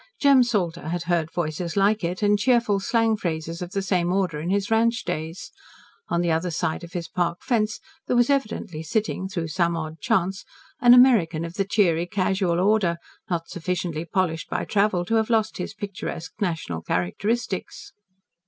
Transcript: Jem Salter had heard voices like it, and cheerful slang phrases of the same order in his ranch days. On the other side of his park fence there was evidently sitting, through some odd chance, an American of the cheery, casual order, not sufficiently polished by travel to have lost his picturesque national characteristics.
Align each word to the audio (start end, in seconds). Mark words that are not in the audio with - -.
Jem 0.19 0.41
Salter 0.41 0.87
had 0.87 1.03
heard 1.03 1.31
voices 1.31 1.77
like 1.77 2.03
it, 2.03 2.23
and 2.23 2.39
cheerful 2.39 2.79
slang 2.79 3.15
phrases 3.15 3.61
of 3.61 3.69
the 3.69 3.83
same 3.83 4.11
order 4.11 4.39
in 4.39 4.49
his 4.49 4.71
ranch 4.71 5.03
days. 5.05 5.51
On 6.09 6.21
the 6.21 6.31
other 6.31 6.49
side 6.49 6.83
of 6.83 6.93
his 6.93 7.07
park 7.07 7.43
fence 7.43 7.79
there 8.07 8.15
was 8.15 8.27
evidently 8.27 8.81
sitting, 8.81 9.27
through 9.29 9.49
some 9.49 9.77
odd 9.77 9.99
chance, 10.01 10.43
an 10.79 10.95
American 10.95 11.45
of 11.45 11.53
the 11.53 11.65
cheery, 11.65 12.07
casual 12.07 12.59
order, 12.59 12.97
not 13.29 13.47
sufficiently 13.47 14.03
polished 14.03 14.49
by 14.49 14.65
travel 14.65 15.05
to 15.05 15.13
have 15.17 15.29
lost 15.29 15.57
his 15.59 15.75
picturesque 15.75 16.33
national 16.39 16.81
characteristics. 16.81 17.93